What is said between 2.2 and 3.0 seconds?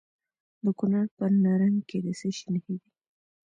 شي نښې دي؟